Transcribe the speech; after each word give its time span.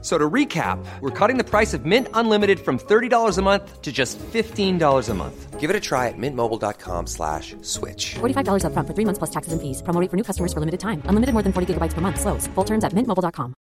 So 0.00 0.16
to 0.16 0.30
recap, 0.30 0.78
we're 1.00 1.10
cutting 1.10 1.38
the 1.38 1.44
price 1.44 1.74
of 1.74 1.84
Mint 1.84 2.06
Unlimited 2.14 2.60
from 2.60 2.78
$30 2.78 3.36
a 3.36 3.42
month 3.42 3.82
to 3.82 3.90
just 3.90 4.16
$15 4.32 5.08
a 5.08 5.14
month. 5.14 5.58
Give 5.58 5.70
it 5.70 5.74
a 5.74 5.80
try 5.80 6.06
at 6.06 6.14
mintmobile.com 6.16 7.06
slash 7.08 7.56
switch. 7.62 8.14
$45 8.20 8.62
upfront 8.62 8.86
for 8.86 8.94
three 8.94 9.04
months 9.04 9.18
plus 9.18 9.30
taxes 9.30 9.52
and 9.52 9.60
fees. 9.60 9.82
Promo 9.82 10.00
rate 10.00 10.08
for 10.08 10.16
new 10.16 10.22
customers 10.22 10.52
for 10.52 10.60
limited 10.60 10.78
time. 10.78 11.02
Unlimited 11.08 11.34
more 11.34 11.42
than 11.42 11.52
40 11.52 11.74
gigabytes 11.74 11.94
per 11.94 12.00
month. 12.00 12.20
Slows. 12.20 12.46
Full 12.54 12.64
terms 12.64 12.84
at 12.84 12.94
mintmobile.com. 12.94 13.54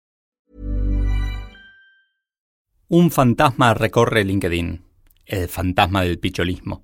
Un 2.89 3.09
fantasma 3.09 3.73
recorre 3.73 4.23
LinkedIn. 4.23 4.83
El 5.25 5.47
fantasma 5.47 6.03
del 6.03 6.19
picholismo. 6.19 6.83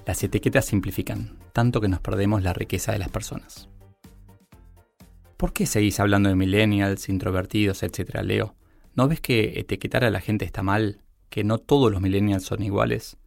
Las 0.07 0.23
etiquetas 0.23 0.65
simplifican, 0.65 1.37
tanto 1.53 1.81
que 1.81 1.87
nos 1.87 1.99
perdemos 1.99 2.41
la 2.41 2.53
riqueza 2.53 2.91
de 2.91 2.99
las 2.99 3.09
personas. 3.09 3.69
¿Por 5.37 5.53
qué 5.53 5.67
seguís 5.67 5.99
hablando 5.99 6.29
de 6.29 6.35
millennials, 6.35 7.09
introvertidos, 7.09 7.83
etcétera, 7.83 8.23
Leo? 8.23 8.55
¿No 8.95 9.07
ves 9.07 9.21
que 9.21 9.59
etiquetar 9.59 10.03
a 10.03 10.09
la 10.09 10.19
gente 10.19 10.45
está 10.45 10.63
mal? 10.63 11.03
¿Que 11.29 11.43
no 11.43 11.59
todos 11.59 11.91
los 11.91 12.01
millennials 12.01 12.43
son 12.43 12.63
iguales? 12.63 13.17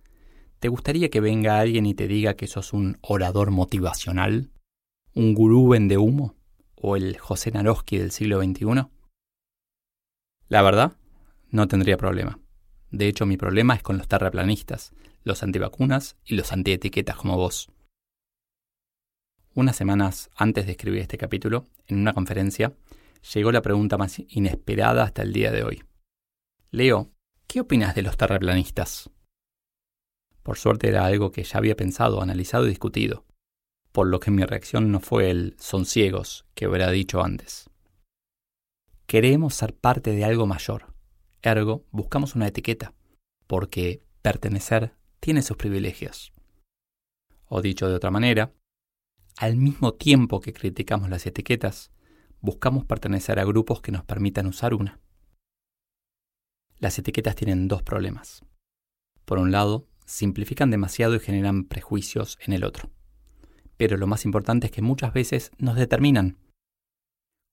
¿Te 0.60 0.68
gustaría 0.68 1.10
que 1.10 1.20
venga 1.20 1.58
alguien 1.58 1.86
y 1.86 1.94
te 1.94 2.08
diga 2.08 2.34
que 2.34 2.46
sos 2.46 2.72
un 2.72 2.98
orador 3.02 3.50
motivacional? 3.50 4.50
¿Un 5.14 5.34
gurú 5.34 5.68
vende 5.68 5.98
humo? 5.98 6.36
¿O 6.74 6.96
el 6.96 7.18
José 7.18 7.50
Naroski 7.50 7.98
del 7.98 8.10
siglo 8.10 8.42
XXI? 8.42 8.88
La 10.48 10.62
verdad, 10.62 10.96
no 11.50 11.68
tendría 11.68 11.96
problema. 11.96 12.38
De 12.90 13.08
hecho, 13.08 13.26
mi 13.26 13.36
problema 13.36 13.74
es 13.74 13.82
con 13.82 13.98
los 13.98 14.08
terraplanistas, 14.08 14.92
los 15.22 15.42
antivacunas 15.42 16.16
y 16.24 16.34
los 16.36 16.52
antietiquetas 16.52 17.16
como 17.16 17.36
vos. 17.36 17.70
Unas 19.54 19.76
semanas 19.76 20.30
antes 20.34 20.66
de 20.66 20.72
escribir 20.72 21.00
este 21.00 21.18
capítulo, 21.18 21.66
en 21.86 21.98
una 21.98 22.12
conferencia, 22.12 22.72
llegó 23.32 23.52
la 23.52 23.62
pregunta 23.62 23.96
más 23.96 24.20
inesperada 24.28 25.04
hasta 25.04 25.22
el 25.22 25.32
día 25.32 25.50
de 25.50 25.62
hoy. 25.62 25.82
Leo, 26.70 27.12
¿qué 27.46 27.60
opinas 27.60 27.94
de 27.94 28.02
los 28.02 28.16
terraplanistas? 28.16 29.10
Por 30.44 30.58
suerte 30.58 30.88
era 30.88 31.06
algo 31.06 31.32
que 31.32 31.42
ya 31.42 31.58
había 31.58 31.74
pensado, 31.74 32.20
analizado 32.20 32.66
y 32.66 32.68
discutido, 32.68 33.24
por 33.92 34.06
lo 34.06 34.20
que 34.20 34.30
mi 34.30 34.44
reacción 34.44 34.92
no 34.92 35.00
fue 35.00 35.30
el 35.30 35.56
son 35.58 35.86
ciegos 35.86 36.44
que 36.54 36.68
hubiera 36.68 36.90
dicho 36.90 37.24
antes. 37.24 37.70
Queremos 39.06 39.54
ser 39.54 39.74
parte 39.74 40.10
de 40.10 40.24
algo 40.24 40.46
mayor, 40.46 40.94
ergo 41.42 41.86
buscamos 41.90 42.34
una 42.34 42.46
etiqueta, 42.46 42.92
porque 43.46 44.04
pertenecer 44.20 44.94
tiene 45.18 45.40
sus 45.40 45.56
privilegios. 45.56 46.32
O 47.46 47.62
dicho 47.62 47.88
de 47.88 47.94
otra 47.94 48.10
manera, 48.10 48.52
al 49.38 49.56
mismo 49.56 49.94
tiempo 49.94 50.40
que 50.40 50.52
criticamos 50.52 51.08
las 51.08 51.24
etiquetas, 51.26 51.90
buscamos 52.40 52.84
pertenecer 52.84 53.38
a 53.38 53.44
grupos 53.44 53.80
que 53.80 53.92
nos 53.92 54.04
permitan 54.04 54.46
usar 54.46 54.74
una. 54.74 55.00
Las 56.76 56.98
etiquetas 56.98 57.34
tienen 57.34 57.66
dos 57.66 57.82
problemas. 57.82 58.44
Por 59.24 59.38
un 59.38 59.50
lado, 59.50 59.88
simplifican 60.04 60.70
demasiado 60.70 61.14
y 61.14 61.20
generan 61.20 61.64
prejuicios 61.64 62.38
en 62.40 62.52
el 62.52 62.64
otro. 62.64 62.90
Pero 63.76 63.96
lo 63.96 64.06
más 64.06 64.24
importante 64.24 64.66
es 64.66 64.72
que 64.72 64.82
muchas 64.82 65.12
veces 65.12 65.50
nos 65.58 65.76
determinan. 65.76 66.38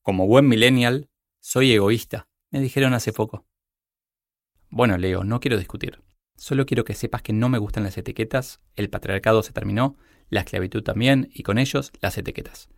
Como 0.01 0.27
buen 0.27 0.47
millennial, 0.47 1.09
soy 1.39 1.71
egoísta, 1.71 2.27
me 2.51 2.59
dijeron 2.59 2.93
hace 2.93 3.13
poco. 3.13 3.45
Bueno, 4.69 4.97
Leo, 4.97 5.23
no 5.23 5.39
quiero 5.39 5.57
discutir. 5.57 6.01
Solo 6.37 6.65
quiero 6.65 6.83
que 6.83 6.93
sepas 6.93 7.21
que 7.21 7.33
no 7.33 7.49
me 7.49 7.57
gustan 7.57 7.83
las 7.83 7.97
etiquetas, 7.97 8.61
el 8.75 8.89
patriarcado 8.89 9.43
se 9.43 9.53
terminó, 9.53 9.97
la 10.29 10.41
esclavitud 10.41 10.81
también, 10.81 11.29
y 11.33 11.43
con 11.43 11.57
ellos 11.57 11.91
las 12.01 12.17
etiquetas. 12.17 12.69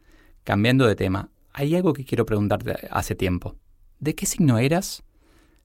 Cambiando 0.43 0.87
de 0.87 0.95
tema, 0.95 1.31
hay 1.53 1.75
algo 1.75 1.93
que 1.93 2.03
quiero 2.03 2.25
preguntarte 2.25 2.87
hace 2.89 3.15
tiempo. 3.15 3.57
¿De 3.99 4.15
qué 4.15 4.25
signo 4.25 4.57
eras? 4.57 5.03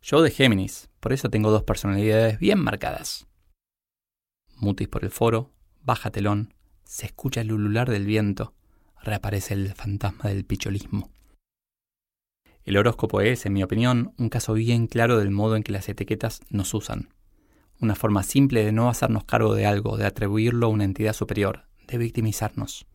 Yo 0.00 0.22
de 0.22 0.30
Géminis, 0.30 0.90
por 1.00 1.12
eso 1.12 1.28
tengo 1.28 1.50
dos 1.50 1.64
personalidades 1.64 2.38
bien 2.38 2.60
marcadas 2.60 3.28
mutis 4.60 4.88
por 4.88 5.04
el 5.04 5.10
foro, 5.10 5.52
baja 5.82 6.10
telón, 6.10 6.54
se 6.84 7.06
escucha 7.06 7.41
el 7.41 7.52
ulular 7.52 7.88
del 7.91 8.06
viento, 8.06 8.54
reaparece 9.02 9.54
el 9.54 9.74
fantasma 9.74 10.30
del 10.30 10.44
picholismo. 10.44 11.10
El 12.64 12.76
horóscopo 12.76 13.20
es, 13.20 13.46
en 13.46 13.54
mi 13.54 13.62
opinión, 13.62 14.12
un 14.19 14.28
caso 14.28 14.52
bien 14.52 14.86
claro 14.86 15.19
del 15.19 15.30
modo 15.30 15.56
en 15.56 15.62
que 15.62 15.72
las 15.72 15.88
etiquetas 15.88 16.41
nos 16.50 16.74
usan. 16.74 17.14
Una 17.80 17.94
forma 17.94 18.22
simple 18.22 18.64
de 18.64 18.72
no 18.72 18.88
hacernos 18.88 19.24
cargo 19.24 19.54
de 19.54 19.64
algo, 19.64 19.96
de 19.96 20.04
atribuirlo 20.04 20.66
a 20.66 20.70
una 20.70 20.84
entidad 20.84 21.12
superior, 21.12 21.66
de 21.86 21.96
victimizarnos. 21.96 22.86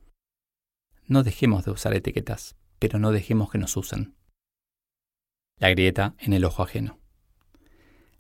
No 1.08 1.24
dejemos 1.24 1.66
de 1.66 1.72
usar 1.72 1.94
etiquetas, 1.94 2.56
pero 2.78 3.00
no 3.00 3.12
dejemos 3.12 3.50
que 3.50 3.58
nos 3.58 3.76
usen. 3.78 4.16
La 5.60 5.70
grieta 5.70 6.16
en 6.20 6.34
el 6.34 6.46
ojo 6.46 6.62
ajeno. 6.62 7.00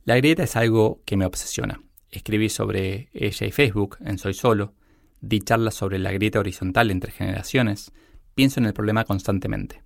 La 0.05 0.15
grieta 0.15 0.43
es 0.43 0.55
algo 0.55 1.01
que 1.05 1.17
me 1.17 1.25
obsesiona 1.25 1.81
escribí 2.13 2.49
sobre 2.49 3.09
ella 3.13 3.47
y 3.47 3.51
Facebook 3.51 3.97
en 4.01 4.17
Soy 4.17 4.33
Solo, 4.33 4.73
di 5.19 5.39
charlas 5.39 5.73
sobre 5.73 5.99
la 5.99 6.11
grieta 6.11 6.39
horizontal 6.39 6.91
entre 6.91 7.11
generaciones, 7.11 7.91
pienso 8.35 8.59
en 8.59 8.65
el 8.65 8.73
problema 8.73 9.03
constantemente. 9.03 9.83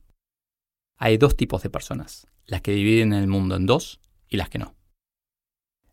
Hay 0.98 1.18
dos 1.18 1.38
tipos 1.38 1.64
de 1.64 1.70
personas, 1.70 2.28
las 2.46 2.62
que 2.62 2.72
dividen 2.72 3.14
el 3.14 3.28
mundo 3.28 3.56
en 3.56 3.66
dos 3.66 4.02
y 4.28 4.38
las 4.38 4.50
que 4.50 4.60
no. 4.60 4.76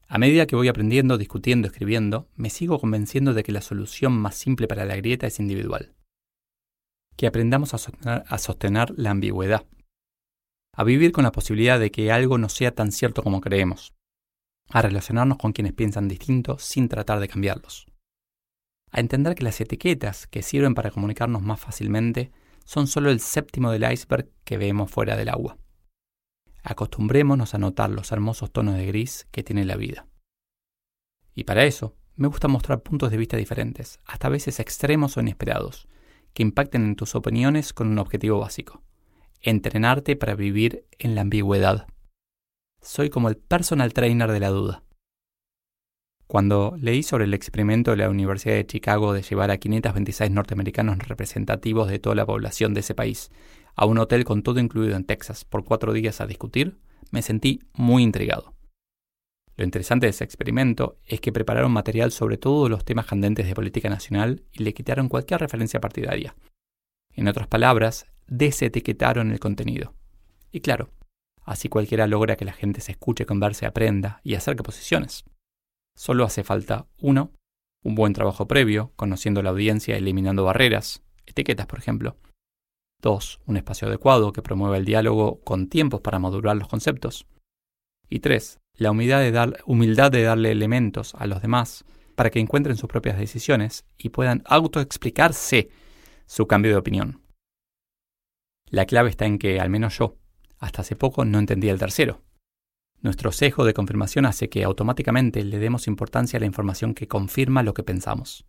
A 0.09 0.19
medida 0.19 0.47
que 0.47 0.57
voy 0.57 0.69
aprendiendo, 0.69 1.19
discutiendo, 1.19 1.69
escribiendo, 1.69 2.29
me 2.37 2.51
sigo 2.51 2.79
convenciendo 2.79 3.35
de 3.35 3.43
que 3.43 3.53
la 3.53 3.61
solución 3.61 4.13
más 4.13 4.35
simple 4.35 4.67
para 4.67 4.85
la 4.85 4.97
grieta 4.97 5.27
es 5.27 5.41
individual. 5.41 5.95
Que 7.17 7.27
aprendamos 7.27 7.75
a 7.75 7.79
sostener, 7.79 8.25
a 8.27 8.39
sostener 8.39 8.93
la 8.97 9.11
ambigüedad, 9.11 9.67
a 10.73 10.85
vivir 10.85 11.13
con 11.13 11.25
la 11.25 11.33
posibilidad 11.33 11.79
de 11.79 11.91
que 11.91 12.11
algo 12.11 12.39
no 12.39 12.49
sea 12.49 12.75
tan 12.75 12.93
cierto 12.93 13.23
como 13.23 13.41
creemos, 13.41 13.94
a 14.71 14.83
relacionarnos 14.83 15.39
con 15.39 15.53
quienes 15.53 15.73
piensan 15.73 16.09
distinto 16.09 16.59
sin 16.59 16.89
tratar 16.89 17.21
de 17.21 17.29
cambiarlos, 17.29 17.87
a 18.91 19.01
entender 19.01 19.35
que 19.35 19.45
las 19.45 19.61
etiquetas 19.61 20.27
que 20.27 20.43
sirven 20.43 20.75
para 20.75 20.91
comunicarnos 20.91 21.43
más 21.43 21.61
fácilmente 21.61 22.31
son 22.65 22.87
solo 22.87 23.11
el 23.11 23.21
séptimo 23.21 23.71
del 23.71 23.91
iceberg 23.91 24.31
que 24.45 24.57
vemos 24.57 24.91
fuera 24.91 25.17
del 25.17 25.29
agua. 25.29 25.59
Acostumbrémonos 26.63 27.55
a 27.55 27.59
notar 27.59 27.91
los 27.91 28.13
hermosos 28.13 28.53
tonos 28.53 28.77
de 28.77 28.87
gris 28.87 29.27
que 29.31 29.43
tiene 29.43 29.65
la 29.65 29.77
vida. 29.77 30.07
Y 31.35 31.45
para 31.45 31.65
eso, 31.65 31.97
me 32.17 32.29
gusta 32.29 32.47
mostrar 32.47 32.83
puntos 32.83 33.11
de 33.11 33.17
vista 33.17 33.37
diferentes, 33.37 33.99
hasta 34.07 34.29
a 34.29 34.31
veces 34.31 34.61
extremos 34.61 35.17
o 35.17 35.21
inesperados, 35.21 35.89
que 36.33 36.43
impacten 36.43 36.85
en 36.85 36.95
tus 36.95 37.17
opiniones 37.17 37.73
con 37.73 37.89
un 37.89 37.99
objetivo 37.99 38.39
básico, 38.39 38.83
entrenarte 39.41 40.15
para 40.15 40.37
vivir 40.37 40.87
en 40.99 41.17
la 41.17 41.23
ambigüedad. 41.23 41.89
Soy 42.85 43.09
como 43.09 43.31
el 43.31 43.39
personal 43.39 43.95
trainer 43.95 44.31
de 44.31 44.41
la 44.41 44.51
duda. 44.51 44.83
Cuando 46.27 46.77
leí 46.79 47.03
sobre 47.03 47.25
el 47.25 47.33
experimento 47.33 47.93
de 47.93 47.97
la 47.97 48.11
Universidad 48.11 48.57
de 48.57 48.67
Chicago 48.67 49.15
de 49.15 49.23
llevar 49.23 49.51
a 49.51 49.57
526 49.57 50.31
norteamericanos 50.31 50.99
representativos 50.99 51.89
de 51.89 51.99
toda 51.99 52.15
la 52.15 52.27
población 52.27 52.75
de 52.75 52.81
ese 52.81 52.95
país 52.95 53.31
a 53.75 53.87
un 53.87 53.97
hotel 53.97 54.25
con 54.25 54.43
todo 54.43 54.61
incluido 54.61 54.97
en 54.97 55.05
Texas 55.05 55.47
por 55.47 55.65
cuatro 55.65 55.95
días 55.95 56.21
a 56.21 56.27
discutir, 56.27 56.77
me 57.11 57.23
sentí 57.23 57.61
muy 57.73 58.03
intrigado. 58.03 58.53
Lo 59.57 59.65
interesante 59.65 60.05
de 60.05 60.11
ese 60.11 60.25
experimento 60.25 60.99
es 61.07 61.23
que 61.23 61.33
prepararon 61.33 61.73
material 61.73 62.13
sobre 62.13 62.37
todos 62.37 62.69
los 62.69 62.85
temas 62.85 63.07
candentes 63.07 63.47
de 63.47 63.55
política 63.55 63.89
nacional 63.89 64.43
y 64.53 64.63
le 64.63 64.75
quitaron 64.75 65.09
cualquier 65.09 65.41
referencia 65.41 65.81
partidaria. 65.81 66.37
En 67.15 67.29
otras 67.29 67.49
palabras, 67.49 68.07
desetiquetaron 68.27 69.31
el 69.31 69.41
contenido. 69.41 69.95
Y 70.53 70.61
claro, 70.61 70.91
así 71.45 71.69
cualquiera 71.69 72.07
logra 72.07 72.37
que 72.37 72.45
la 72.45 72.53
gente 72.53 72.81
se 72.81 72.93
escuche, 72.93 73.27
converse, 73.27 73.67
aprenda 73.67 74.21
y 74.25 74.35
acerque 74.35 74.63
posiciones. 74.63 75.25
Solo 75.97 76.25
hace 76.25 76.43
falta, 76.43 76.87
uno, 77.01 77.33
un 77.83 77.95
buen 77.95 78.13
trabajo 78.13 78.49
previo, 78.49 78.93
conociendo 78.97 79.43
la 79.43 79.51
audiencia, 79.51 79.97
eliminando 79.97 80.45
barreras, 80.45 81.03
etiquetas 81.27 81.67
por 81.67 81.79
ejemplo. 81.79 82.17
Dos, 83.01 83.41
un 83.47 83.57
espacio 83.57 83.89
adecuado 83.89 84.33
que 84.33 84.43
promueva 84.43 84.77
el 84.77 84.87
diálogo 84.87 85.41
con 85.43 85.69
tiempos 85.69 86.01
para 86.01 86.19
madurar 86.19 86.57
los 86.57 86.69
conceptos. 86.69 87.27
Y 88.09 88.21
tres, 88.21 88.61
la 88.77 88.91
humildad 88.91 89.21
de, 89.21 89.31
dar, 89.31 89.59
humildad 89.67 90.11
de 90.11 90.23
darle 90.23 90.51
elementos 90.51 91.15
a 91.15 91.27
los 91.27 91.43
demás 91.43 91.85
para 92.15 92.31
que 92.31 92.41
encuentren 92.41 92.77
sus 92.77 92.89
propias 92.89 93.19
decisiones 93.19 93.85
y 93.99 94.09
puedan 94.09 94.43
autoexplicarse 94.47 95.69
su 96.27 96.47
cambio 96.47 96.73
de 96.73 96.79
opinión. 96.79 97.23
La 98.71 98.87
clave 98.87 99.11
está 99.11 99.27
en 99.27 99.39
que, 99.39 99.61
al 99.61 99.71
menos 99.71 99.99
yo, 99.99 100.17
hasta 100.59 100.83
hace 100.83 100.97
poco 100.97 101.25
no 101.25 101.39
entendía 101.39 101.73
el 101.73 101.79
tercero. 101.79 102.23
Nuestro 103.01 103.33
sesgo 103.33 103.65
de 103.65 103.75
confirmación 103.75 104.25
hace 104.25 104.49
que 104.49 104.65
automáticamente 104.65 105.45
le 105.45 105.59
demos 105.59 105.87
importancia 105.89 106.39
a 106.39 106.41
la 106.41 106.47
información 106.47 106.95
que 106.95 107.09
confirma 107.09 107.63
lo 107.63 107.75
que 107.75 107.83
pensamos. 107.83 108.47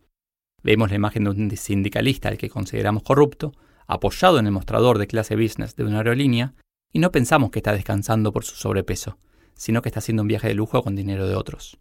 Vemos 0.64 0.90
la 0.90 0.96
imagen 0.96 1.26
de 1.26 1.30
un 1.32 1.58
sindicalista 1.58 2.30
al 2.30 2.38
que 2.38 2.50
consideramos 2.50 3.04
corrupto, 3.04 3.52
apoyado 3.86 4.40
en 4.40 4.46
el 4.46 4.52
mostrador 4.52 4.98
de 4.98 5.08
clase 5.08 5.36
business 5.36 5.76
de 5.76 5.84
una 5.84 5.98
aerolínea, 5.98 6.54
y 6.94 7.00
no 7.00 7.12
pensamos 7.12 7.52
que 7.52 7.60
está 7.60 7.74
descansando 7.74 8.32
por 8.32 8.46
su 8.46 8.56
sobrepeso, 8.56 9.18
sino 9.56 9.82
que 9.82 9.90
está 9.90 10.00
haciendo 10.00 10.22
un 10.22 10.30
viaje 10.30 10.48
de 10.48 10.54
lujo 10.54 10.82
con 10.82 10.96
dinero 10.96 11.28
de 11.28 11.36
otros. 11.36 11.78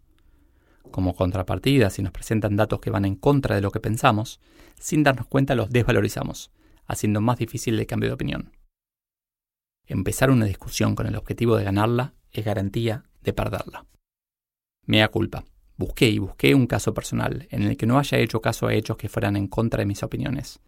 Como 0.91 1.15
contrapartida, 1.15 1.89
si 1.89 2.01
nos 2.01 2.11
presentan 2.11 2.55
datos 2.55 2.79
que 2.79 2.89
van 2.89 3.05
en 3.05 3.15
contra 3.15 3.55
de 3.55 3.61
lo 3.61 3.71
que 3.71 3.79
pensamos, 3.79 4.39
sin 4.79 5.03
darnos 5.03 5.27
cuenta 5.27 5.55
los 5.55 5.69
desvalorizamos, 5.69 6.51
haciendo 6.85 7.21
más 7.21 7.37
difícil 7.37 7.79
el 7.79 7.87
cambio 7.87 8.09
de 8.09 8.13
opinión. 8.13 8.51
Empezar 9.87 10.31
una 10.31 10.45
discusión 10.45 10.95
con 10.95 11.07
el 11.07 11.15
objetivo 11.15 11.57
de 11.57 11.63
ganarla 11.63 12.13
es 12.31 12.43
garantía 12.43 13.03
de 13.21 13.33
perderla. 13.33 13.85
Mea 14.85 15.09
culpa. 15.09 15.45
Busqué 15.77 16.07
y 16.07 16.19
busqué 16.19 16.55
un 16.55 16.67
caso 16.67 16.93
personal 16.93 17.47
en 17.51 17.63
el 17.63 17.75
que 17.75 17.85
no 17.85 17.99
haya 17.99 18.17
hecho 18.17 18.41
caso 18.41 18.67
a 18.67 18.73
hechos 18.73 18.97
que 18.97 19.09
fueran 19.09 19.35
en 19.35 19.47
contra 19.47 19.79
de 19.79 19.85
mis 19.85 20.03
opiniones. 20.03 20.61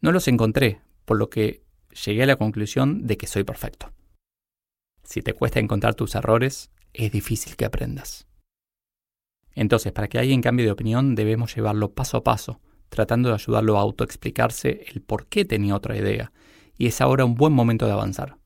No 0.00 0.12
los 0.12 0.28
encontré, 0.28 0.80
por 1.04 1.18
lo 1.18 1.28
que 1.28 1.64
llegué 2.04 2.22
a 2.22 2.26
la 2.26 2.36
conclusión 2.36 3.06
de 3.06 3.16
que 3.16 3.26
soy 3.26 3.44
perfecto. 3.44 3.92
Si 5.02 5.22
te 5.22 5.34
cuesta 5.34 5.60
encontrar 5.60 5.94
tus 5.94 6.14
errores, 6.14 6.70
es 6.92 7.10
difícil 7.10 7.56
que 7.56 7.64
aprendas. 7.64 8.26
Entonces, 9.54 9.92
para 9.92 10.08
que 10.08 10.18
alguien 10.18 10.40
cambie 10.40 10.66
de 10.66 10.72
opinión, 10.72 11.14
debemos 11.14 11.54
llevarlo 11.54 11.92
paso 11.92 12.16
a 12.16 12.24
paso, 12.24 12.60
tratando 12.88 13.28
de 13.28 13.34
ayudarlo 13.34 13.76
a 13.76 13.82
autoexplicarse 13.82 14.84
el 14.88 15.02
por 15.02 15.26
qué 15.26 15.44
tenía 15.44 15.74
otra 15.74 15.96
idea, 15.96 16.32
y 16.78 16.86
es 16.86 17.00
ahora 17.00 17.24
un 17.24 17.34
buen 17.34 17.52
momento 17.52 17.86
de 17.86 17.92
avanzar. 17.92 18.38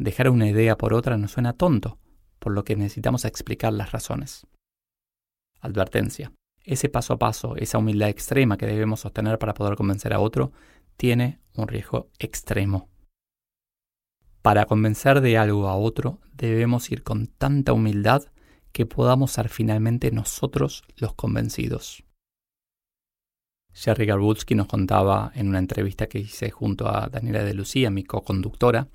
Dejar 0.00 0.30
una 0.30 0.48
idea 0.48 0.78
por 0.78 0.94
otra 0.94 1.18
nos 1.18 1.32
suena 1.32 1.52
tonto, 1.52 1.98
por 2.38 2.52
lo 2.52 2.64
que 2.64 2.74
necesitamos 2.74 3.26
explicar 3.26 3.74
las 3.74 3.92
razones. 3.92 4.46
Advertencia. 5.60 6.32
Ese 6.64 6.88
paso 6.88 7.12
a 7.12 7.18
paso, 7.18 7.54
esa 7.56 7.76
humildad 7.76 8.08
extrema 8.08 8.56
que 8.56 8.64
debemos 8.64 9.00
sostener 9.00 9.38
para 9.38 9.52
poder 9.52 9.76
convencer 9.76 10.14
a 10.14 10.20
otro, 10.20 10.52
tiene 10.96 11.38
un 11.54 11.68
riesgo 11.68 12.08
extremo. 12.18 12.88
Para 14.40 14.64
convencer 14.64 15.20
de 15.20 15.36
algo 15.36 15.68
a 15.68 15.76
otro 15.76 16.18
debemos 16.32 16.90
ir 16.90 17.02
con 17.02 17.26
tanta 17.26 17.74
humildad 17.74 18.22
que 18.72 18.86
podamos 18.86 19.32
ser 19.32 19.50
finalmente 19.50 20.10
nosotros 20.12 20.82
los 20.96 21.12
convencidos. 21.12 22.04
Jerry 23.74 24.06
Garbutsky 24.06 24.54
nos 24.54 24.66
contaba 24.66 25.30
en 25.34 25.50
una 25.50 25.58
entrevista 25.58 26.06
que 26.06 26.20
hice 26.20 26.50
junto 26.50 26.88
a 26.88 27.10
Daniela 27.10 27.44
de 27.44 27.52
Lucía, 27.52 27.90
mi 27.90 28.02
co-conductora, 28.02 28.88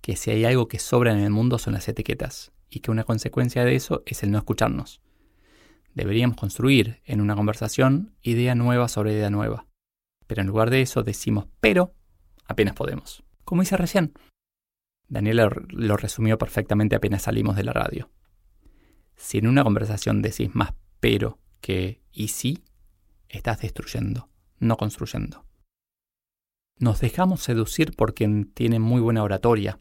que 0.00 0.16
si 0.16 0.30
hay 0.30 0.44
algo 0.44 0.68
que 0.68 0.78
sobra 0.78 1.12
en 1.12 1.20
el 1.20 1.30
mundo 1.30 1.58
son 1.58 1.74
las 1.74 1.88
etiquetas, 1.88 2.52
y 2.68 2.80
que 2.80 2.90
una 2.90 3.04
consecuencia 3.04 3.64
de 3.64 3.74
eso 3.74 4.02
es 4.06 4.22
el 4.22 4.30
no 4.30 4.38
escucharnos. 4.38 5.00
Deberíamos 5.94 6.36
construir 6.36 7.00
en 7.04 7.20
una 7.20 7.34
conversación 7.34 8.14
idea 8.22 8.54
nueva 8.54 8.88
sobre 8.88 9.14
idea 9.14 9.30
nueva, 9.30 9.66
pero 10.26 10.42
en 10.42 10.48
lugar 10.48 10.70
de 10.70 10.82
eso 10.82 11.02
decimos 11.02 11.46
pero 11.60 11.94
apenas 12.46 12.74
podemos. 12.74 13.24
Como 13.44 13.62
hice 13.62 13.76
recién, 13.76 14.12
Daniela 15.08 15.50
lo 15.68 15.96
resumió 15.96 16.36
perfectamente 16.36 16.96
apenas 16.96 17.22
salimos 17.22 17.56
de 17.56 17.64
la 17.64 17.72
radio. 17.72 18.10
Si 19.16 19.38
en 19.38 19.46
una 19.46 19.64
conversación 19.64 20.20
decís 20.20 20.54
más 20.54 20.74
pero 21.00 21.38
que 21.60 22.02
y 22.12 22.28
sí, 22.28 22.64
estás 23.28 23.60
destruyendo, 23.60 24.28
no 24.58 24.76
construyendo. 24.76 25.44
Nos 26.78 27.00
dejamos 27.00 27.42
seducir 27.42 27.96
por 27.96 28.14
quien 28.14 28.52
tiene 28.52 28.78
muy 28.78 29.00
buena 29.00 29.22
oratoria, 29.22 29.80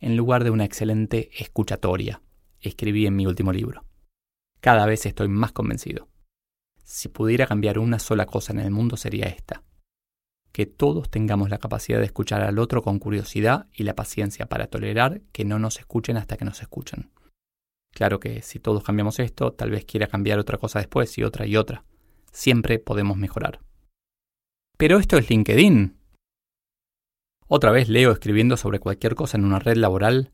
en 0.00 0.16
lugar 0.16 0.44
de 0.44 0.50
una 0.50 0.64
excelente 0.64 1.30
escuchatoria, 1.38 2.22
escribí 2.60 3.06
en 3.06 3.16
mi 3.16 3.26
último 3.26 3.52
libro. 3.52 3.84
Cada 4.60 4.86
vez 4.86 5.06
estoy 5.06 5.28
más 5.28 5.52
convencido. 5.52 6.08
Si 6.84 7.08
pudiera 7.08 7.46
cambiar 7.46 7.78
una 7.78 7.98
sola 7.98 8.26
cosa 8.26 8.52
en 8.52 8.60
el 8.60 8.70
mundo 8.70 8.96
sería 8.96 9.26
esta 9.26 9.62
que 10.56 10.64
todos 10.64 11.10
tengamos 11.10 11.50
la 11.50 11.58
capacidad 11.58 11.98
de 11.98 12.06
escuchar 12.06 12.40
al 12.40 12.58
otro 12.58 12.80
con 12.80 12.98
curiosidad 12.98 13.66
y 13.74 13.82
la 13.82 13.94
paciencia 13.94 14.46
para 14.46 14.68
tolerar 14.68 15.20
que 15.30 15.44
no 15.44 15.58
nos 15.58 15.78
escuchen 15.78 16.16
hasta 16.16 16.38
que 16.38 16.46
nos 16.46 16.62
escuchen. 16.62 17.10
Claro 17.92 18.20
que 18.20 18.40
si 18.40 18.58
todos 18.58 18.82
cambiamos 18.82 19.18
esto, 19.18 19.52
tal 19.52 19.70
vez 19.70 19.84
quiera 19.84 20.06
cambiar 20.06 20.38
otra 20.38 20.56
cosa 20.56 20.78
después 20.78 21.18
y 21.18 21.24
otra 21.24 21.46
y 21.46 21.58
otra. 21.58 21.84
Siempre 22.32 22.78
podemos 22.78 23.18
mejorar. 23.18 23.60
Pero 24.78 24.98
esto 24.98 25.18
es 25.18 25.28
LinkedIn. 25.28 25.95
Otra 27.48 27.70
vez 27.70 27.88
leo 27.88 28.10
escribiendo 28.10 28.56
sobre 28.56 28.80
cualquier 28.80 29.14
cosa 29.14 29.36
en 29.36 29.44
una 29.44 29.60
red 29.60 29.76
laboral. 29.76 30.32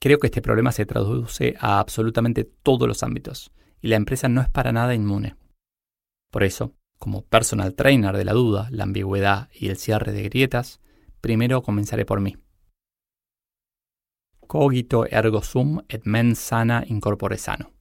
Creo 0.00 0.18
que 0.18 0.26
este 0.26 0.42
problema 0.42 0.72
se 0.72 0.86
traduce 0.86 1.54
a 1.60 1.78
absolutamente 1.78 2.44
todos 2.44 2.88
los 2.88 3.04
ámbitos, 3.04 3.52
y 3.80 3.88
la 3.88 3.96
empresa 3.96 4.28
no 4.28 4.40
es 4.40 4.48
para 4.48 4.72
nada 4.72 4.94
inmune. 4.94 5.36
Por 6.32 6.42
eso, 6.42 6.74
como 6.98 7.22
personal 7.22 7.74
trainer 7.74 8.16
de 8.16 8.24
la 8.24 8.32
duda, 8.32 8.68
la 8.70 8.82
ambigüedad 8.82 9.50
y 9.52 9.68
el 9.68 9.76
cierre 9.76 10.10
de 10.10 10.24
grietas, 10.24 10.80
primero 11.20 11.62
comenzaré 11.62 12.04
por 12.04 12.20
mí. 12.20 12.36
Cogito 14.48 15.06
ergo 15.06 15.42
sum 15.42 15.80
et 15.88 16.02
mens 16.04 16.38
sana 16.38 16.84
incorpore 16.86 17.38
sano. 17.38 17.72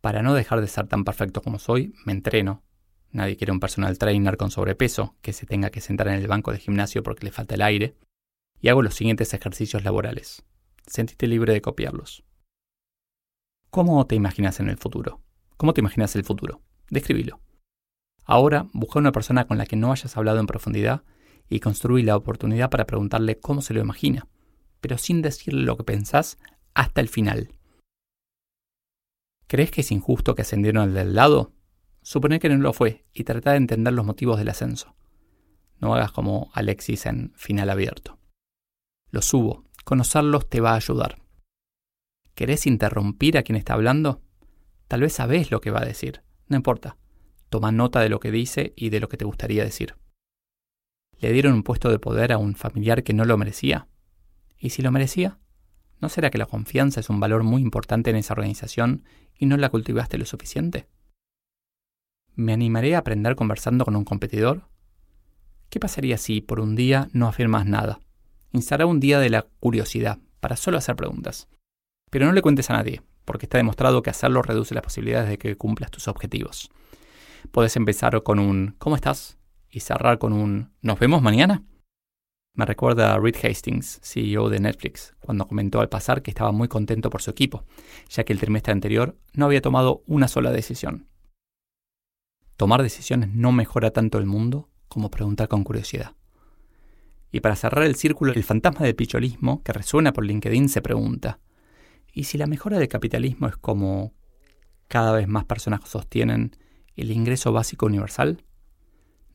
Para 0.00 0.22
no 0.22 0.34
dejar 0.34 0.60
de 0.60 0.66
ser 0.66 0.88
tan 0.88 1.04
perfecto 1.04 1.40
como 1.40 1.58
soy, 1.58 1.94
me 2.04 2.12
entreno. 2.12 2.62
Nadie 3.14 3.36
quiere 3.36 3.52
un 3.52 3.60
personal 3.60 3.96
trainer 3.96 4.36
con 4.36 4.50
sobrepeso 4.50 5.14
que 5.22 5.32
se 5.32 5.46
tenga 5.46 5.70
que 5.70 5.80
sentar 5.80 6.08
en 6.08 6.14
el 6.14 6.26
banco 6.26 6.50
de 6.50 6.58
gimnasio 6.58 7.04
porque 7.04 7.24
le 7.24 7.30
falta 7.30 7.54
el 7.54 7.62
aire. 7.62 7.96
Y 8.60 8.68
hago 8.68 8.82
los 8.82 8.94
siguientes 8.94 9.32
ejercicios 9.32 9.84
laborales. 9.84 10.42
Sentite 10.88 11.28
libre 11.28 11.52
de 11.52 11.62
copiarlos. 11.62 12.24
¿Cómo 13.70 14.04
te 14.08 14.16
imaginas 14.16 14.58
en 14.58 14.68
el 14.68 14.78
futuro? 14.78 15.22
¿Cómo 15.56 15.74
te 15.74 15.80
imaginas 15.80 16.16
el 16.16 16.24
futuro? 16.24 16.60
Describilo. 16.90 17.38
Ahora 18.24 18.66
busca 18.72 18.98
una 18.98 19.12
persona 19.12 19.46
con 19.46 19.58
la 19.58 19.66
que 19.66 19.76
no 19.76 19.92
hayas 19.92 20.16
hablado 20.16 20.40
en 20.40 20.46
profundidad 20.46 21.04
y 21.48 21.60
construí 21.60 22.02
la 22.02 22.16
oportunidad 22.16 22.68
para 22.68 22.84
preguntarle 22.84 23.38
cómo 23.38 23.62
se 23.62 23.74
lo 23.74 23.80
imagina, 23.80 24.26
pero 24.80 24.98
sin 24.98 25.22
decirle 25.22 25.62
lo 25.62 25.76
que 25.76 25.84
pensás 25.84 26.36
hasta 26.74 27.00
el 27.00 27.08
final. 27.08 27.52
¿Crees 29.46 29.70
que 29.70 29.82
es 29.82 29.92
injusto 29.92 30.34
que 30.34 30.42
ascendieron 30.42 30.82
al 30.82 30.94
del 30.94 31.14
lado? 31.14 31.52
Supone 32.04 32.38
que 32.38 32.50
no 32.50 32.56
lo 32.58 32.74
fue 32.74 33.06
y 33.14 33.24
trata 33.24 33.52
de 33.52 33.56
entender 33.56 33.94
los 33.94 34.04
motivos 34.04 34.38
del 34.38 34.50
ascenso. 34.50 34.94
No 35.80 35.94
hagas 35.94 36.12
como 36.12 36.50
Alexis 36.52 37.06
en 37.06 37.32
final 37.34 37.70
abierto. 37.70 38.18
Lo 39.10 39.22
subo. 39.22 39.64
Conocerlos 39.84 40.50
te 40.50 40.60
va 40.60 40.72
a 40.72 40.76
ayudar. 40.76 41.22
¿Querés 42.34 42.66
interrumpir 42.66 43.38
a 43.38 43.42
quien 43.42 43.56
está 43.56 43.72
hablando? 43.72 44.20
Tal 44.86 45.00
vez 45.00 45.14
sabés 45.14 45.50
lo 45.50 45.62
que 45.62 45.70
va 45.70 45.80
a 45.80 45.86
decir. 45.86 46.22
No 46.46 46.56
importa. 46.56 46.98
Toma 47.48 47.72
nota 47.72 48.00
de 48.00 48.10
lo 48.10 48.20
que 48.20 48.30
dice 48.30 48.74
y 48.76 48.90
de 48.90 49.00
lo 49.00 49.08
que 49.08 49.16
te 49.16 49.24
gustaría 49.24 49.64
decir. 49.64 49.96
¿Le 51.18 51.32
dieron 51.32 51.54
un 51.54 51.62
puesto 51.62 51.88
de 51.88 51.98
poder 51.98 52.32
a 52.32 52.38
un 52.38 52.54
familiar 52.54 53.02
que 53.02 53.14
no 53.14 53.24
lo 53.24 53.38
merecía? 53.38 53.88
¿Y 54.58 54.70
si 54.70 54.82
lo 54.82 54.92
merecía? 54.92 55.38
¿No 56.02 56.10
será 56.10 56.28
que 56.28 56.38
la 56.38 56.46
confianza 56.46 57.00
es 57.00 57.08
un 57.08 57.18
valor 57.18 57.44
muy 57.44 57.62
importante 57.62 58.10
en 58.10 58.16
esa 58.16 58.34
organización 58.34 59.04
y 59.38 59.46
no 59.46 59.56
la 59.56 59.70
cultivaste 59.70 60.18
lo 60.18 60.26
suficiente? 60.26 60.86
¿Me 62.36 62.52
animaré 62.52 62.96
a 62.96 62.98
aprender 62.98 63.36
conversando 63.36 63.84
con 63.84 63.94
un 63.94 64.04
competidor? 64.04 64.62
¿Qué 65.70 65.78
pasaría 65.78 66.18
si 66.18 66.40
por 66.40 66.58
un 66.58 66.74
día 66.74 67.08
no 67.12 67.28
afirmas 67.28 67.64
nada? 67.64 68.00
Instala 68.50 68.86
un 68.86 68.98
día 68.98 69.20
de 69.20 69.30
la 69.30 69.46
curiosidad 69.60 70.18
para 70.40 70.56
solo 70.56 70.78
hacer 70.78 70.96
preguntas. 70.96 71.46
Pero 72.10 72.26
no 72.26 72.32
le 72.32 72.42
cuentes 72.42 72.70
a 72.70 72.72
nadie, 72.72 73.02
porque 73.24 73.46
está 73.46 73.58
demostrado 73.58 74.02
que 74.02 74.10
hacerlo 74.10 74.42
reduce 74.42 74.74
las 74.74 74.82
posibilidades 74.82 75.28
de 75.28 75.38
que 75.38 75.56
cumplas 75.56 75.92
tus 75.92 76.08
objetivos. 76.08 76.72
Puedes 77.52 77.76
empezar 77.76 78.20
con 78.24 78.40
un 78.40 78.74
¿Cómo 78.78 78.96
estás? 78.96 79.38
y 79.70 79.78
cerrar 79.78 80.18
con 80.18 80.32
un 80.32 80.72
¿Nos 80.82 80.98
vemos 80.98 81.22
mañana? 81.22 81.62
Me 82.54 82.66
recuerda 82.66 83.14
a 83.14 83.20
Reed 83.20 83.36
Hastings, 83.44 84.00
CEO 84.02 84.48
de 84.48 84.58
Netflix, 84.58 85.14
cuando 85.20 85.46
comentó 85.46 85.80
al 85.80 85.88
pasar 85.88 86.22
que 86.22 86.32
estaba 86.32 86.50
muy 86.50 86.66
contento 86.66 87.10
por 87.10 87.22
su 87.22 87.30
equipo, 87.30 87.64
ya 88.08 88.24
que 88.24 88.32
el 88.32 88.40
trimestre 88.40 88.72
anterior 88.72 89.16
no 89.34 89.46
había 89.46 89.62
tomado 89.62 90.02
una 90.06 90.26
sola 90.26 90.50
decisión. 90.50 91.06
Tomar 92.56 92.82
decisiones 92.82 93.30
no 93.34 93.52
mejora 93.52 93.90
tanto 93.90 94.18
el 94.18 94.26
mundo 94.26 94.68
como 94.88 95.10
preguntar 95.10 95.48
con 95.48 95.64
curiosidad. 95.64 96.14
Y 97.32 97.40
para 97.40 97.56
cerrar 97.56 97.84
el 97.84 97.96
círculo, 97.96 98.32
el 98.32 98.44
fantasma 98.44 98.86
del 98.86 98.94
picholismo, 98.94 99.62
que 99.64 99.72
resuena 99.72 100.12
por 100.12 100.24
LinkedIn, 100.24 100.68
se 100.68 100.82
pregunta, 100.82 101.40
¿y 102.12 102.24
si 102.24 102.38
la 102.38 102.46
mejora 102.46 102.78
del 102.78 102.86
capitalismo 102.86 103.48
es 103.48 103.56
como 103.56 104.14
cada 104.86 105.12
vez 105.12 105.26
más 105.26 105.44
personas 105.44 105.80
sostienen 105.88 106.56
el 106.94 107.10
ingreso 107.10 107.52
básico 107.52 107.86
universal? 107.86 108.44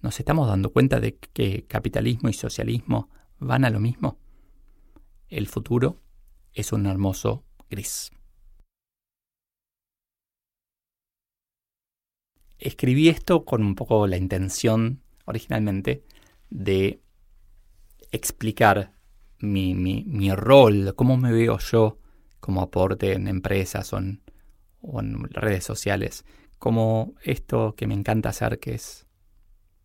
¿Nos 0.02 0.18
estamos 0.18 0.48
dando 0.48 0.72
cuenta 0.72 1.02
de 1.02 1.18
que 1.18 1.66
capitalismo 1.68 2.30
y 2.30 2.34
socialismo 2.34 3.10
van 3.38 3.66
a 3.66 3.70
lo 3.70 3.82
mismo? 3.82 4.18
El 5.28 5.48
futuro 5.48 6.00
es 6.54 6.72
un 6.72 6.86
hermoso 6.86 7.44
gris. 7.70 8.12
Escribí 12.60 13.08
esto 13.08 13.46
con 13.46 13.64
un 13.64 13.76
poco 13.76 14.06
la 14.06 14.18
intención 14.18 15.02
originalmente 15.26 16.04
de 16.50 17.02
explicar 18.12 18.94
mi, 19.40 19.74
mi, 19.74 20.32
rol, 20.34 20.94
cómo 20.96 21.16
me 21.16 21.32
veo 21.32 21.58
yo 21.60 22.00
como 22.42 22.62
aporte 22.62 23.14
en 23.14 23.28
empresas 23.28 23.94
o 23.94 23.98
en, 23.98 24.22
o 24.82 25.00
en 25.00 25.24
redes 25.30 25.64
sociales, 25.64 26.26
como 26.58 27.14
esto 27.24 27.76
que 27.78 27.88
me 27.88 27.94
encanta 27.94 28.30
hacer, 28.30 28.60
que 28.60 28.74
es 28.74 29.08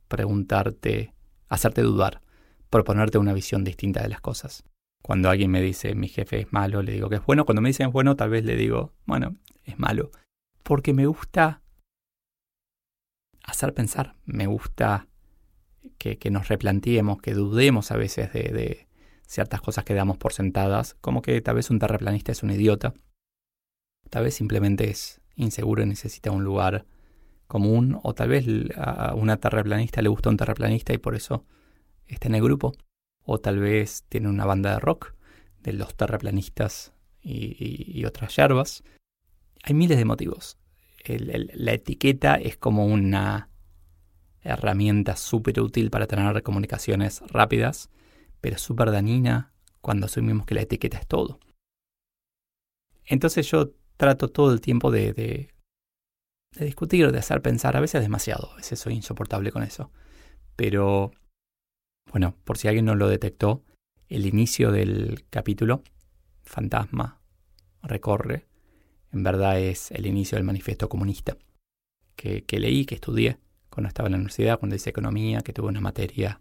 preguntarte, 0.09 1.15
hacerte 1.49 1.83
dudar, 1.83 2.23
proponerte 2.71 3.19
una 3.19 3.33
visión 3.33 3.63
distinta 3.63 4.03
de 4.03 4.09
las 4.09 4.21
cosas. 4.21 4.65
Cuando 5.01 5.29
alguien 5.29 5.51
me 5.51 5.61
dice 5.61 5.95
mi 5.95 6.09
jefe 6.09 6.41
es 6.41 6.53
malo, 6.53 6.83
le 6.83 6.93
digo 6.93 7.09
que 7.09 7.17
es 7.17 7.27
bueno. 7.27 7.45
Cuando 7.45 7.61
me 7.61 7.69
dicen 7.69 7.89
es 7.89 7.93
bueno, 7.93 8.17
tal 8.17 8.31
vez 8.31 8.45
le 8.45 8.57
digo, 8.57 8.95
bueno, 9.05 9.37
es 9.65 9.79
malo. 9.79 10.11
Porque 10.63 10.95
me 10.95 11.07
gusta 11.07 11.61
hacer 13.45 13.75
pensar, 13.75 14.17
me 14.25 14.47
gusta 14.47 15.07
que, 15.99 16.19
nos 16.31 16.49
replanteemos, 16.49 17.21
que 17.21 17.35
dudemos 17.35 17.91
a 17.91 17.97
veces 17.97 18.33
de, 18.33 18.87
ciertas 19.27 19.61
cosas 19.61 19.85
que 19.85 19.95
damos 19.95 20.19
por 20.19 20.33
sentadas, 20.33 20.97
como 21.01 21.23
que 21.23 21.41
tal 21.41 21.57
vez 21.57 21.71
un 21.71 21.79
terraplanista 21.79 22.33
es 22.33 22.43
un 22.43 22.51
idiota, 22.51 22.95
tal 24.11 24.25
vez 24.25 24.35
simplemente 24.35 24.91
es 24.91 25.21
inseguro 25.37 25.83
y 25.83 25.87
necesita 25.87 26.31
un 26.31 26.45
lugar 26.45 26.87
común, 27.47 27.99
o 28.03 28.15
tal 28.15 28.29
vez 28.29 28.47
a 28.77 29.15
una 29.15 29.39
terraplanista 29.39 30.03
le 30.03 30.09
gusta 30.09 30.31
un 30.31 30.37
terraplanista 30.37 30.93
y 30.93 30.99
por 30.99 31.15
eso 31.15 31.45
está 32.07 32.29
en 32.29 32.35
el 32.35 32.43
grupo, 32.43 32.73
o 33.25 33.39
tal 33.39 33.59
vez 33.59 34.05
tiene 34.09 34.29
una 34.29 34.45
banda 34.45 34.73
de 34.73 34.81
rock 34.81 35.15
de 35.63 35.73
los 35.73 35.95
terraplanistas 35.95 36.93
y, 37.23 38.05
otras 38.05 38.37
yerbas. 38.37 38.85
Hay 39.63 39.75
miles 39.75 39.97
de 39.97 40.05
motivos. 40.05 40.59
La 41.07 41.73
etiqueta 41.73 42.37
es 42.37 42.57
como 42.57 42.87
una 42.87 43.51
herramienta 44.41 45.17
súper 45.17 45.61
útil 45.61 45.91
para 45.91 46.07
tener 46.07 46.43
comunicaciones 46.43 47.23
rápidas, 47.29 47.91
pero 48.41 48.59
súper 48.59 48.91
dañina 48.91 49.53
cuando 49.81 50.07
asumimos 50.07 50.47
que 50.47 50.55
la 50.55 50.63
etiqueta 50.63 50.99
es 50.99 51.07
todo. 51.07 51.39
Entonces 53.05 53.51
yo 53.51 53.73
trato 53.97 54.29
todo 54.29 54.53
el 54.53 54.61
tiempo 54.61 54.91
de 54.91 55.55
de 56.55 56.65
discutir, 56.65 57.11
de 57.11 57.19
hacer 57.19 57.43
pensar, 57.43 57.77
a 57.77 57.81
veces 57.81 58.01
demasiado, 58.03 58.53
a 58.53 58.57
veces 58.57 58.79
soy 58.79 58.95
insoportable 58.95 59.51
con 59.51 59.63
eso. 59.63 59.91
Pero, 60.57 61.11
bueno, 62.11 62.37
por 62.45 62.59
si 62.59 62.69
alguien 62.69 62.85
no 62.85 62.95
lo 62.95 63.09
detectó, 63.09 63.63
el 64.09 64.27
inicio 64.27 64.71
del 64.71 65.25
capítulo, 65.31 65.83
Fantasma, 66.43 67.21
recorre, 67.83 68.47
en 69.15 69.23
verdad 69.23 69.61
es 69.61 69.93
el 69.93 70.07
inicio 70.07 70.37
del 70.37 70.45
manifiesto 70.45 70.89
comunista, 70.89 71.37
que, 72.17 72.45
leí, 72.51 72.85
que 72.85 72.97
estudié 72.97 73.39
cuando 73.71 73.89
estaba 73.89 74.09
en 74.09 74.13
la 74.13 74.17
universidad, 74.17 74.59
cuando 74.59 74.77
hice 74.77 74.91
economía, 74.91 75.41
que 75.41 75.53
tuve 75.53 75.69
una 75.69 75.81
materia 75.81 76.41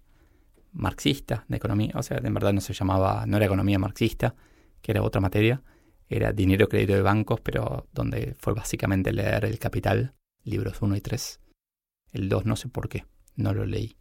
marxista 0.72 1.46
de 1.48 1.58
economía, 1.58 1.94
o 1.96 2.04
sea, 2.04 2.18
en 2.18 2.34
verdad 2.34 2.52
no 2.52 2.62
se 2.62 2.74
llamaba, 2.74 3.26
no 3.28 3.38
era 3.38 3.46
economía 3.46 3.78
marxista, 3.78 4.36
que 4.82 4.92
era 4.92 5.04
otra 5.04 5.22
materia, 5.22 5.62
era 6.10 6.34
Dinero, 6.34 6.68
Crédito 6.68 6.94
de 6.94 7.02
Bancos, 7.02 7.42
pero 7.42 7.88
donde 7.94 8.36
fue 8.40 8.54
básicamente 8.54 9.14
leer 9.14 9.46
El 9.46 9.60
Capital, 9.60 10.14
libros 10.44 10.82
1 10.82 10.96
y 10.96 11.02
3. 11.02 11.40
El 12.12 12.30
2 12.30 12.46
no 12.46 12.56
sé 12.56 12.70
por 12.70 12.90
qué, 12.90 13.06
no 13.36 13.54
lo 13.54 13.66
leí. 13.66 13.96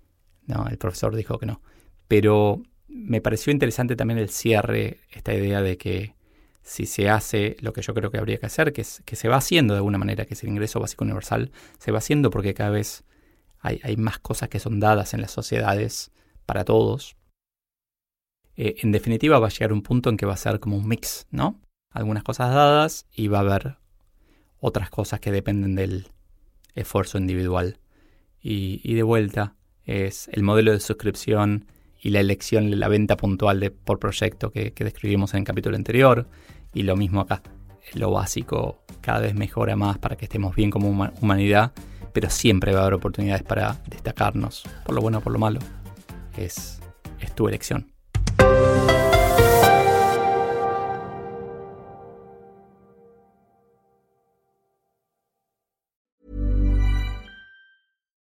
No, 0.46 0.66
el 0.66 0.78
profesor 0.78 1.14
dijo 1.14 1.38
que 1.38 1.46
no. 1.46 1.60
Pero 2.08 2.62
me 2.88 3.20
pareció 3.20 3.52
interesante 3.52 3.96
también 3.96 4.18
el 4.18 4.30
cierre, 4.30 5.00
esta 5.10 5.34
idea 5.34 5.62
de 5.62 5.76
que 5.76 6.14
si 6.62 6.86
se 6.86 7.10
hace 7.10 7.56
lo 7.60 7.72
que 7.72 7.82
yo 7.82 7.94
creo 7.94 8.10
que 8.10 8.18
habría 8.18 8.38
que 8.38 8.46
hacer, 8.46 8.72
que, 8.72 8.82
es, 8.82 9.02
que 9.04 9.16
se 9.16 9.28
va 9.28 9.36
haciendo 9.36 9.74
de 9.74 9.78
alguna 9.78 9.98
manera, 9.98 10.24
que 10.24 10.34
es 10.34 10.42
el 10.42 10.50
ingreso 10.50 10.80
básico 10.80 11.04
universal, 11.04 11.50
se 11.78 11.92
va 11.92 11.98
haciendo 11.98 12.30
porque 12.30 12.54
cada 12.54 12.70
vez 12.70 13.04
hay, 13.60 13.96
más 13.96 14.18
cosas 14.18 14.48
que 14.48 14.58
son 14.58 14.80
dadas 14.80 15.14
en 15.14 15.20
las 15.20 15.30
sociedades 15.30 16.10
para 16.46 16.64
todos. 16.64 17.16
Eh, 18.56 18.76
en 18.82 18.92
definitiva 18.92 19.38
va 19.38 19.46
a 19.46 19.50
llegar 19.50 19.72
un 19.72 19.82
punto 19.82 20.10
en 20.10 20.16
que 20.16 20.26
va 20.26 20.34
a 20.34 20.36
ser 20.36 20.58
como 20.58 20.76
un 20.76 20.88
mix, 20.88 21.26
¿no? 21.30 21.60
algunas 21.92 22.22
cosas 22.22 22.54
dadas 22.54 23.06
y 23.14 23.28
va 23.28 23.38
a 23.38 23.42
haber 23.42 23.76
otras 24.58 24.90
cosas 24.90 25.20
que 25.20 25.32
dependen 25.32 25.74
del 25.74 26.08
esfuerzo 26.74 27.18
individual. 27.18 27.78
Y, 28.44 28.94
de 28.94 29.04
vuelta, 29.04 29.54
es 29.84 30.28
el 30.32 30.42
modelo 30.42 30.72
de 30.72 30.80
suscripción 30.80 31.66
y 32.02 32.10
la 32.10 32.18
elección, 32.18 32.78
la 32.78 32.88
venta 32.88 33.16
puntual 33.16 33.60
de, 33.60 33.70
por 33.70 34.00
proyecto 34.00 34.50
que, 34.50 34.72
describimos 34.76 35.34
en 35.34 35.40
el 35.40 35.44
capítulo 35.44 35.76
anterior. 35.76 36.26
Y 36.74 36.82
lo 36.82 36.96
mismo 36.96 37.20
acá. 37.20 37.42
Lo 37.94 38.10
básico 38.10 38.82
cada 39.00 39.20
vez 39.20 39.34
mejora 39.34 39.76
más 39.76 39.98
para 39.98 40.16
que 40.16 40.24
estemos 40.24 40.56
bien 40.56 40.70
como 40.70 40.88
humanidad, 41.20 41.72
pero 42.12 42.28
siempre 42.28 42.72
va 42.72 42.80
a 42.80 42.82
haber 42.82 42.94
oportunidades 42.94 43.42
para 43.42 43.80
destacarnos, 43.88 44.64
por 44.84 44.94
lo 44.94 45.00
bueno 45.00 45.18
o 45.18 45.20
por 45.20 45.32
lo 45.32 45.38
malo. 45.38 45.60
Es, 46.36 46.80
es 47.20 47.34
tu 47.34 47.46
elección. 47.48 47.92